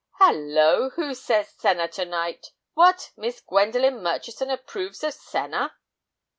[0.13, 2.53] "Hallo, who says senna to night?
[2.73, 3.11] What!
[3.15, 5.75] Miss Gwendolen Murchison approves of senna!"